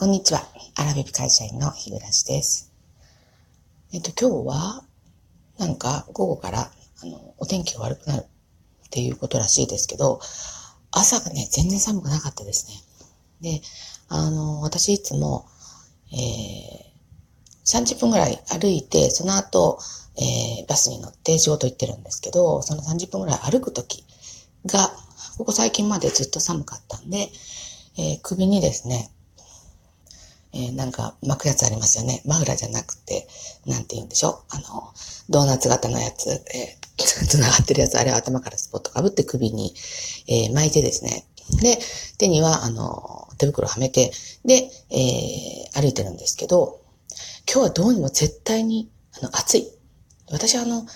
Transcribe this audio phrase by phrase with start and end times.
[0.00, 0.40] こんにちは。
[0.76, 2.72] アラビブ会社員の日暮です。
[3.92, 4.82] えっと、今日は、
[5.58, 6.70] なんか午後から、
[7.02, 10.18] あの、お天気が悪くなるっていうことらしいですけど、
[10.90, 12.68] 朝がね、全然寒くなかったです
[13.42, 13.60] ね。
[13.60, 13.60] で、
[14.08, 15.46] あの、私いつも、
[16.10, 19.80] えー、30分ぐらい歩いて、その後、
[20.16, 24.06] えー、バスに乗って仕事行ってるんですけど、その30分ぐらい歩くとき
[24.64, 24.90] が、
[25.36, 27.28] ここ最近までずっと寒かったんで、
[27.98, 29.10] えー、首にですね、
[30.52, 32.22] えー、なんか巻くやつありますよね。
[32.26, 33.28] マフラーじゃなくて、
[33.66, 34.34] なんて言うんでしょう。
[34.50, 34.92] あの、
[35.28, 39.74] ドーナツ型のやつ、えー、繋がってるやつ、あれを頭からスポットかぶって首に、
[40.26, 41.26] えー、巻いてですね。
[41.62, 41.78] で、
[42.18, 44.12] 手には、あの、手袋はめて、
[44.44, 46.80] で、えー、歩いてるんですけど、
[47.52, 48.90] 今日はどうにも絶対に、
[49.20, 49.72] あの、暑い。
[50.30, 50.86] 私はあの、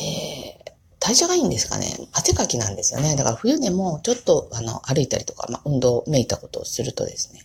[0.00, 1.86] えー、代謝がいいんですかね。
[2.12, 3.14] 汗かきなんですよね。
[3.14, 7.40] だから冬でもちょっとあの歩いたりとか、まあ、運動めいたことをするとですね、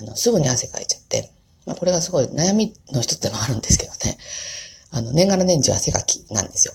[0.00, 1.30] あの、すぐに汗かいちゃって、
[1.66, 4.18] まあ、これがすごい悩みの一つでもあるんですけどね。
[4.90, 6.74] あの、年がら年中汗かきなんですよ。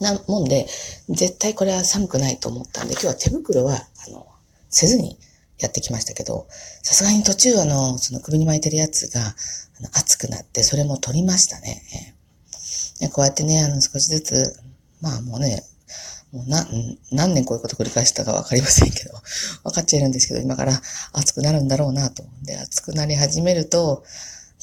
[0.00, 0.66] なもんで、
[1.08, 3.74] 絶対これは寒くないと思ったんで、今日は手袋は、
[4.06, 4.26] あの、
[4.70, 5.18] せずに
[5.58, 6.46] やってきましたけど、
[6.82, 11.82] さすがに途中あの、その首に巻いてるやつが、あの熱くなって、それも取りましたね。
[13.12, 14.60] こうやってね、あの、少しずつ、
[15.00, 15.62] まあもうね、
[16.32, 16.66] もうな、
[17.10, 19.14] 何年こういうこと繰り返したかわかりませんけど、
[19.64, 20.80] 分かっちゃいるんですけど、今から
[21.12, 22.24] 暑くなるんだろうなと。
[22.42, 24.04] で、暑くなり始めると、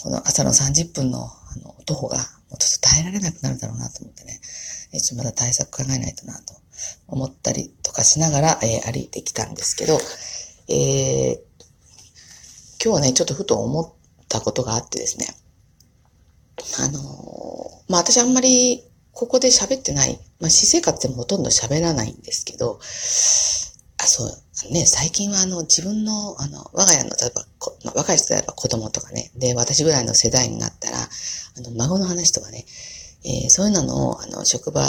[0.02, 4.40] この朝の30分の、あの、徒歩が、もうちょっと耐えられなくなるだろうなと思ってね、
[4.92, 6.56] えちょっとまだ対策考えないとなと。
[7.08, 10.00] 思ったりとかしながら、えー、歩いてきたんですけど、
[10.68, 11.40] えー、
[12.84, 13.94] 今日はね、ちょっとふと思っ
[14.28, 15.28] たことがあってですね、
[16.80, 18.84] あのー、まあ、私あんまり
[19.16, 20.20] ここで喋ってない。
[20.42, 22.80] まあ、私生活でもほとんど喋らないんですけど、
[23.98, 27.46] あ、そう、ね、最近はあの、自分の、あの、我が家の、例えば、
[27.86, 32.66] まあ、若い人であれば子供とかね、で、私ぐらいの世代になったら、あの、孫の話とかね、
[33.24, 34.84] えー、そういうのを、あの、職場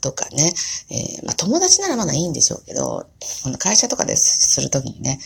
[0.00, 0.50] とかね、
[0.90, 3.06] えー、まあ、友達ならまだいいんでしょうけど、
[3.44, 5.20] この会社とかですするときにね、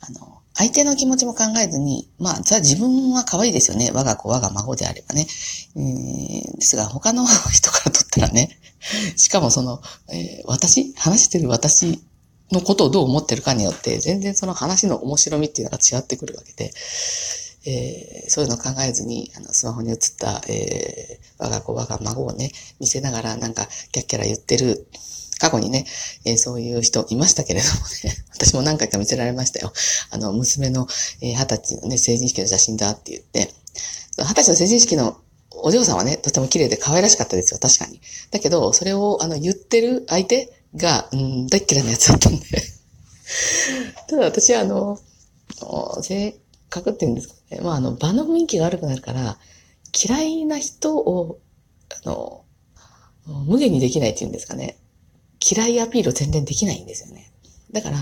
[0.00, 3.90] あの、相手の気持ちも考えずに、まあ、じゃあ自分は可愛いですよね。
[3.92, 5.26] 我が子、我が孫であればね。
[5.74, 8.56] うー、ですが、他の人からとったらね、
[9.16, 12.00] しかもその、えー、私、話してる私
[12.52, 16.72] のことをどう思ってるかによって、全然その話の面白みっていうのが違ってくるわけで、
[17.66, 24.86] えー、そういうのを考えずに、あの、スマホに映った、えー、我が子、我が孫をね、見せながらなんか、キャッキャラ言ってる
[25.38, 25.86] 過去にね、
[26.24, 27.72] えー、そういう人いましたけれども
[28.04, 29.72] ね、 私も何回か見せられましたよ。
[30.10, 30.86] あの、娘の、
[31.20, 33.52] えー、歳のね、成人式の写真だって言って、
[34.18, 35.18] 20歳の成人式の
[35.50, 38.00] お嬢さんはね、とても綺麗で可愛らしかったですよ、確かに。
[38.30, 42.44] だけど、それを、あの、言ってる相手が、うん、大嫌いなやつだったんで。
[44.08, 44.98] ただ私は、あの、
[46.74, 47.60] 格って言うんですかね。
[47.62, 49.38] まあ、あの、場の雰囲気が悪くなるから、
[50.06, 51.38] 嫌いな人を、
[52.04, 52.44] あの、
[53.46, 54.76] 無限にできないっていうんですかね。
[55.40, 57.32] 嫌いアピールを全然できないんですよね。
[57.72, 57.98] だから、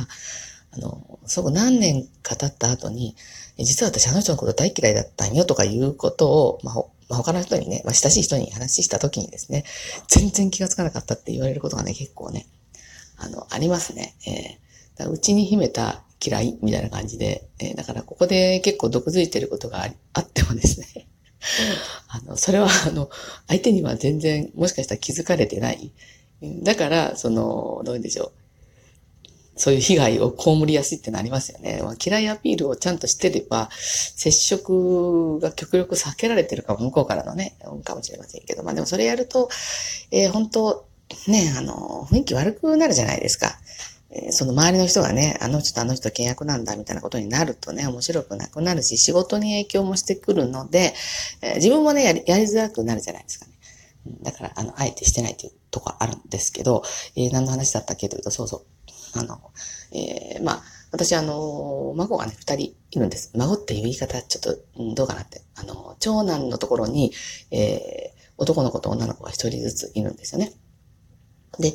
[0.75, 3.15] あの、そこ何年か経った後に、
[3.59, 6.75] 実は私あの人のこと大嫌いだったんよとかいうことを、まあ、
[7.09, 9.65] まあ、他の人にね、まあ、親しい人に話した時にですね、
[10.09, 12.47] 全然気がつかなかったって言われることがね、結構ね、
[13.19, 14.15] あの、ありますね。
[14.99, 21.07] えー、うちに秘めた嫌いみたいな感じで、えー、だからここで結構毒づいてることがあ ってもですね、
[22.09, 23.11] あの、それは あの、
[23.49, 25.93] 相手には全然もしかしたら気づかれてない、
[26.63, 28.33] だから、その、どうでしょう。
[29.55, 31.81] そういう被害を被りやすいってなりますよね。
[31.83, 39.51] まあ、嫌いアピールをちゃんとしてれば、接触が極力避けられてるかも、向こうからのね、かもしれませんけど、まあでもそれやると、
[40.11, 40.87] えー、本当
[41.29, 43.59] ね、あの、雰囲気悪くなるじゃないですか。
[44.31, 50.95] その周りの人がね、あの人とあの人契約なんだみたいなことになるとね、面白くなくなるし、仕事に影響もしてくるので、
[51.41, 53.53] え、自分もねやり、やりづらくなるじゃないですかね。
[54.23, 56.83] だから、あの、あえてしてないというとこあるんですけど、
[57.17, 58.59] えー、何の話だったっけというと、そうそ
[59.15, 59.19] う。
[59.19, 59.39] あの、
[59.93, 63.31] えー、まあ、私、あの、孫がね、二人いるんです。
[63.35, 65.43] 孫っていう言い方、ちょっと、うん、どうかなって。
[65.55, 67.13] あの、長男のところに、
[67.51, 70.53] えー、男の子と女の子が一人ずついるんですよね。
[71.59, 71.73] で、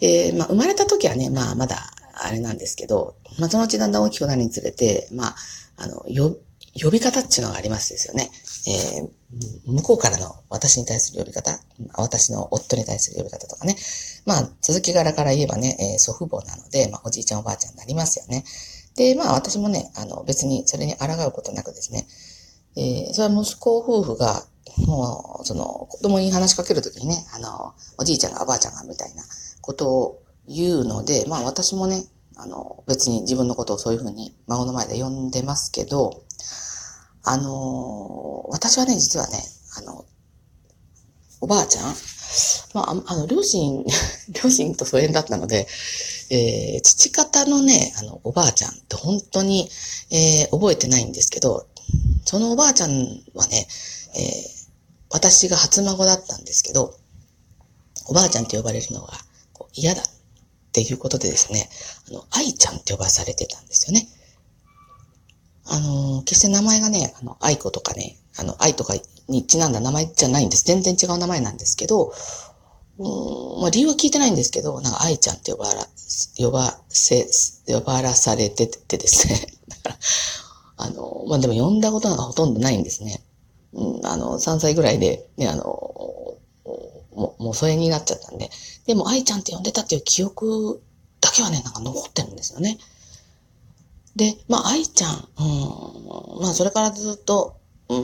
[0.00, 1.90] えー、まあ、生まれた時はね、まあ、まだ、
[2.20, 5.36] あれなんですけど、まあ、そのうちだんだん大きくなるにつれて、まあ、
[5.76, 6.36] あの、よ、
[6.80, 8.30] 呼び方っていうのがありますですよね。
[8.66, 11.58] えー、向こうからの私に対する呼び方、
[11.94, 13.76] 私の夫に対する呼び方とかね。
[14.26, 18.44] まあ、続き柄から言えばね、えー、祖父母なので、まあ、おじいちゃんおばあちゃんになりますよね。
[18.96, 22.06] で、まあ、私もね、あの、別にそれに抗うことなくですね、
[22.76, 24.44] えー、それは息子夫婦が、
[24.86, 29.24] もう、その、子供に話しかけるときにね、あの、おじいちゃんがおばあちゃんがみたいな
[29.68, 32.02] ことを言うので、まあ、私もね、
[32.36, 36.22] あの、別に自分のことをそういうふうに孫の前で呼んでますけど、
[37.22, 39.36] あの、私はね、実はね、
[39.76, 40.06] あの、
[41.42, 41.94] おばあちゃん
[42.72, 43.84] まあ、あの、両親、
[44.42, 45.68] 両親と疎遠だったので、
[46.30, 49.70] えー、父方のね、あの、おばあちゃんって本当に、
[50.10, 51.66] えー、覚えてないんですけど、
[52.24, 53.68] そのおばあちゃんはね、
[54.14, 54.66] えー、
[55.10, 56.94] 私が初孫だったんですけど、
[58.06, 59.27] おばあちゃんって呼ばれるのが
[59.78, 60.04] 嫌だっ
[60.72, 61.68] ていうことでですね、
[62.10, 64.08] あの、愛ちゃんって呼ばされてたんですよね。
[65.70, 68.94] あの、決して名前がね、あの、愛子とかね、あの、愛とか
[69.28, 70.64] にちなんだ名前じゃないんです。
[70.64, 72.12] 全然違う名前なんですけど、
[72.98, 75.86] うん、まあ理由は聞いてないんですけど、なんか愛ちゃんって呼ばら、
[76.38, 77.26] 呼ばせ、
[77.66, 79.46] 呼ばらされててですね。
[79.68, 79.98] だから、
[80.78, 83.22] あの、まあでも呼んだことなんかほとんどないんですね。
[83.74, 86.36] うん、あの、3歳ぐらいで、ね、あの、
[87.18, 88.50] もう、もう疎遠になっちゃったんで。
[88.86, 90.80] でも愛ちゃんって呼んでたっていう記憶
[91.20, 92.78] だけはね、なんか残ってるんですよね。
[94.16, 97.56] で、まあ、愛ちゃん、うん、まあ、それからずっと、
[97.88, 97.98] うん、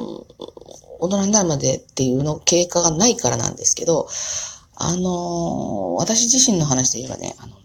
[1.00, 4.08] 大人になるまでっていうの経過がないからなんですけど、
[4.76, 7.56] あの私自身の話で言えばね、あの、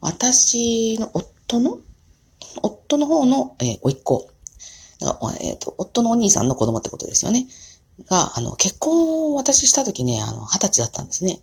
[0.00, 1.78] 私の夫の、
[2.62, 4.30] 夫の方の、えー、甥っ子、
[5.40, 7.46] えっ、ー、と、夫のお兄さんの子供ってことですよね。
[8.06, 11.40] が、あの、結婚を私した時ね、あの、二十歳だったんですね。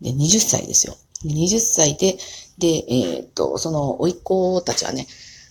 [0.00, 0.96] で、20歳ですよ。
[1.24, 2.18] 20歳で、
[2.58, 5.06] で、えっ、と、その、甥っ子たちはね、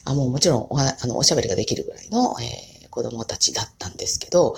[0.05, 4.55] あ、もうもちろんお、あの、おしゃべりができるぐらいの、えー、子供たちだったんですけど、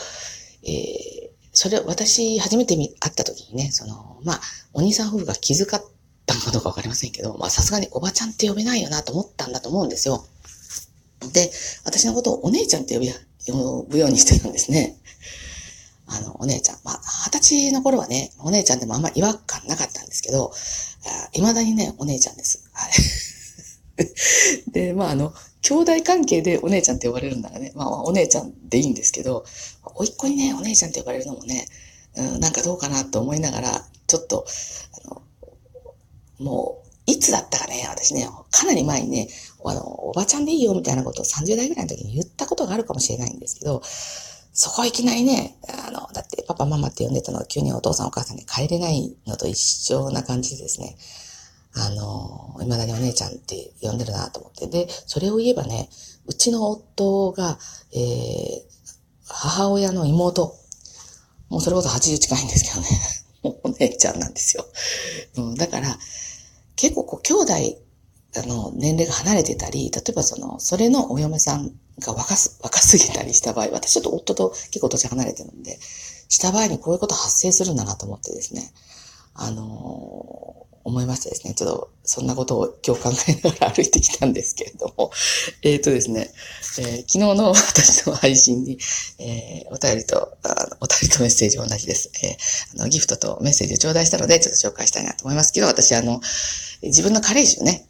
[0.64, 4.42] えー、それ、私、初めて会った時にね、その、まあ、
[4.74, 5.84] お兄さん夫婦が気遣っ
[6.26, 10.26] たのかどうかわかりませんけど、まあ、さすがにおばちゃんって呼べないよなと思ったんだと思うんですよ。
[11.34, 11.52] で、
[11.86, 13.12] 私のことをお姉ちゃんって呼び、
[13.48, 14.98] 呼ぶようにしてたんですね。
[16.08, 16.78] あの、お姉ちゃん。
[16.84, 20.52] まあ、二十歳の頃はね、お姉ちゃんでもあんま違和感なかったんですけど、
[21.34, 22.64] 未だにね、お姉ちゃんです。
[22.74, 22.92] はい。
[24.72, 29.44] で、まあ、あの、兄弟関係でお姉ちゃんって呼ばれるんだらね、まあ、お姉ちゃんでいいんですけど、
[29.96, 31.68] おいっ子にね、お姉ちゃんって呼ばれるのもね、
[32.16, 34.46] うん、なんかどうかなと思いながら、ちょっと、
[35.06, 35.22] あの、
[36.40, 39.28] もう、いつだったかね、私ね、かなり前にね、
[39.66, 43.82] あの、おばちゃんでいいよみたいなことを30代ぐらいの時に言ったことがあるかもしれないんですけど、
[44.54, 45.56] そこはいきなりね、
[46.58, 50.98] パママって呼んでたのが急にお父さんお母さんに帰れないのと一緒な感じでですね、
[51.74, 54.68] あの、未だにお姉ちゃんって呼んでるなと思って。
[54.68, 55.90] で、それを言えばね、
[56.26, 57.60] うちの夫が、
[57.94, 58.62] えー、
[59.28, 60.56] 母親の妹、
[61.50, 62.64] もうそれこそ80近いんです
[63.44, 64.66] けどね、 お姉ちゃんなんですよ。
[65.36, 65.98] うん、だから、
[66.76, 67.54] 結構こう、兄弟、
[68.36, 75.80] あの、年齢が離れてたり、例えばその、それのお嫁さんが若す、若すぎたりした場合、私ちょっと夫と結構年離れてるんで、
[76.30, 78.72] した場合にこういうこと発生するんだなと思ってですね、
[79.34, 85.12] あの思いましてですね、ちょっとそんなことを今日考えながら歩いてきたんですけれども、
[85.62, 86.32] えっ、ー、とですね、
[86.80, 88.80] えー、昨日の私の配信に、
[89.20, 92.10] え、お便りと、あお便りとメッセージ同じです。
[92.24, 92.38] え、
[92.76, 96.22] あのギフトとメッセージを頂戴したので、ちょっと紹介したいなと思いますけど、私あの、
[96.82, 97.86] 自分の加齢臭ね、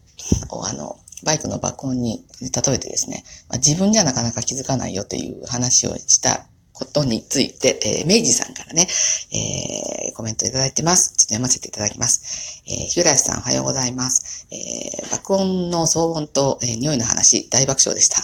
[0.50, 6.48] をあの、バイクの爆音に例えてですね、まあ、自分じゃなかなか気づかないよという話をした
[6.78, 8.88] ことについて、えー、明治さんからね、
[9.34, 11.16] えー、コメントいただいてます。
[11.18, 12.62] ちょっと読ませていただきます。
[12.68, 14.46] えー、ヒュラシさんおはようございます。
[14.52, 18.22] えー、爆音の騒音と、えー、匂いの話、大爆笑でした。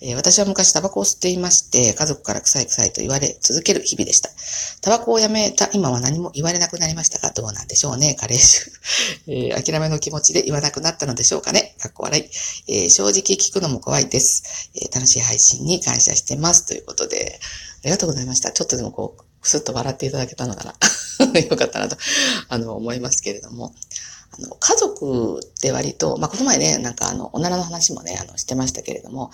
[0.00, 4.30] えー、私は昔タバコを吸っていまして、家族から臭い臭いと言われ続ける日々でした。
[4.82, 8.70] タバコをやめた今は何も言われなくなりましたが、どうなんでしょうね、加齢臭。
[9.26, 11.74] えー、諦めの気持ちで言わなくなったのでしょうかね。
[11.80, 12.24] かっこ笑い。
[12.72, 14.70] えー、正直聞くのも怖いです。
[14.74, 16.66] えー、楽しい配信に感謝してます。
[16.66, 17.15] ということで、
[17.86, 18.50] ありがとうございました。
[18.50, 20.74] ちょっとでもこう、くすっと笑っていただけたのなら
[21.40, 21.96] よかったなと、
[22.48, 23.72] あの、思いますけれども。
[24.36, 29.30] あの、家族って割と、まあ、この前ね、なんかあの、おならの話もね、あの、してましたけれども、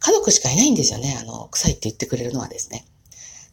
[0.00, 1.16] 家族しかいないんですよね。
[1.18, 2.84] あの、臭いって言ってくれるのはですね。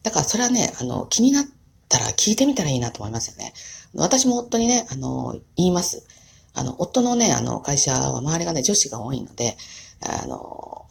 [0.02, 1.44] だからそれはね、あの、気になっ
[1.88, 3.54] たら聞いてみたらいいなと思いますよね。
[3.94, 6.04] 私も夫にね、あの、言います。
[6.52, 9.56] あの、夫のね、あの、会社は周りがね、女子が多いので、
[10.02, 10.81] あの、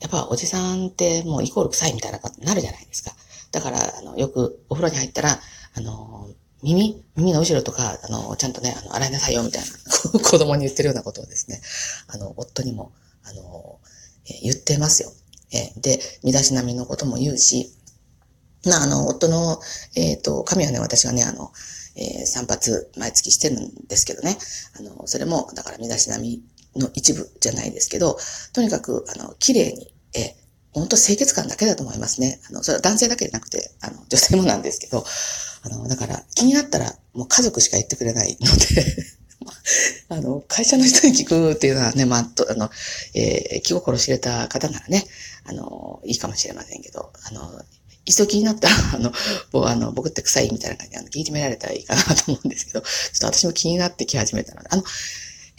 [0.00, 3.12] やっぱおじさんってもうイコール臭いみたいなことになるじゃないですか。
[3.52, 5.38] だから、あの、よくお風呂に入ったら、
[5.74, 6.28] あの、
[6.62, 11.60] 耳、耳の後ろとか、あの、ちゃんとね、あの、洗いなさいよみたいな、 子供に言ってるようなことをですね、
[12.08, 12.92] あの、夫にも、
[13.24, 13.78] あの、
[14.26, 15.12] え言ってますよ。
[15.52, 17.74] えで、身だしなみのことも言うし、
[18.64, 19.60] な、あの、夫の、
[19.94, 21.50] えっ、ー、と、髪はね、私はね、あの、
[21.96, 22.60] えー、散髪
[22.96, 24.38] 毎月してるんですけどね。
[24.78, 26.42] あの、それも、だから身だしなみ
[26.76, 28.18] の一部じゃないですけど、
[28.52, 30.36] とにかく、あの、綺麗に、え、
[30.72, 32.40] 本当清潔感だけだと思いますね。
[32.48, 35.04] あの、それは男性だけじゃなくて、あの、女性もなんですけど、
[35.62, 38.86] あの、だから気になったらもう家族しか言ってくれないので
[40.08, 42.70] あの、会社の人に聞くっていうのはね、まあ、とあの、
[43.14, 45.06] えー、気心知れた方ならね、
[45.44, 47.62] あの、いいかもしれませんけど、あの、
[48.04, 49.12] 急ぎになったら、あの、
[49.52, 52.88] 僕あの僕って臭いみたいな感じで、あの、聞いてみられたらいいかなと思うんですけど、ちょ
[53.28, 54.84] っと私も気になってき始めたので、あの、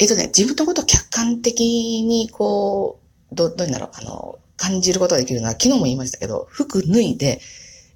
[0.02, 1.62] えっ、とね、自分のことを客観的
[2.02, 3.00] に、こ
[3.32, 7.40] う、ど、どういうんだろう、あの、感じることができるのは、昨日も言いましたけど、服脱いで、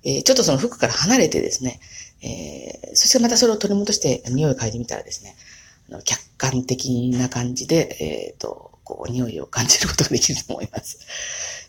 [0.03, 1.79] えー、ちょっとその服から離れてですね、
[2.21, 5.35] えー、そしてまたそれを取り戻して匂いを嗅いでみたらですね、
[5.89, 10.99] あの客観的な感じで、えっ、ー、と、こう、匂いを感じることができると思います。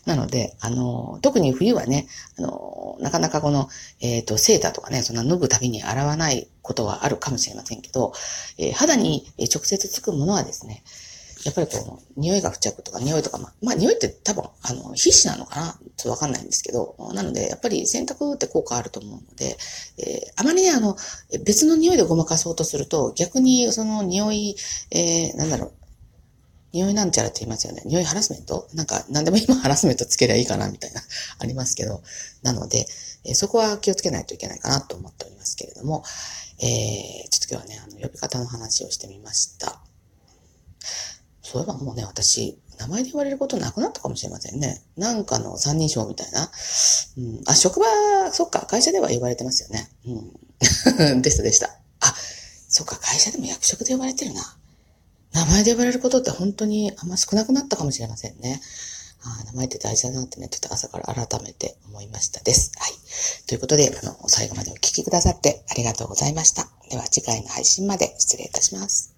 [0.05, 2.07] なので、あの、特に冬はね、
[2.37, 3.67] あの、なかなかこの、
[3.99, 8.13] えっ、ー、と、セーターとかね、そんな脱ぐたびに洗わないことはあるかもしれませんけど、
[8.57, 10.83] えー、肌に直接つくものはですね、
[11.43, 19.57] やっぱりこう、匂いが付着とか匂いとか、まあ、まあ、匂いって多分、あの、皮脂なのかなちょっとわかんないんですけど、なので、やっぱり洗濯って効果あると思うので、
[19.97, 20.97] えー、あまりね、あの、
[21.45, 24.55] 別の匂いでごまかそうとすると、逆にその匂い、
[24.91, 25.73] えー、なんだろう、
[26.73, 27.81] 匂いなんちゃらって言いますよね。
[27.85, 28.67] 匂いハラスメント？
[28.73, 31.01] なんか、何でも今ハラスメントつけりゃいいかなみたいな、
[31.39, 32.01] ありますけど。
[32.41, 32.87] なので、
[33.23, 36.03] えー、そこは気をつけないといけないかなと思っておりますけれども、
[36.59, 39.81] えー、ちょっと今日はね、あの、呼び方の話をしてみました。
[41.41, 44.81] そういえばもうね、私、名前で言われることなくなったかもしれませんね。
[44.97, 46.51] なんかの三人称みたいな。
[47.17, 47.85] うん、あ、職場、
[48.31, 49.89] そっか、会社では言われてますよね。
[50.05, 51.21] うん。
[51.21, 51.79] でしたでした。
[52.01, 52.13] あ、
[52.67, 54.57] そっか、会社でも役職で呼ばれてるな。
[55.33, 58.61] 名前で呼ばれることって本当にあんま少なくなったかもしれませんね。
[59.23, 62.71] あ名前って大事だなってね、ちょっと朝から改めて思いましたです。
[62.77, 63.47] はい。
[63.47, 66.67] ということで、あの、最後までお聴きくださってありがとうございました。
[66.89, 69.05] では次回の配信まで失礼いたします。